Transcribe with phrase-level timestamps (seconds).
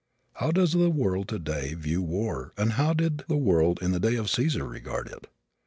[0.37, 3.99] How does the world of today view war and how did the world in the
[3.99, 5.27] day of Caesar regard it?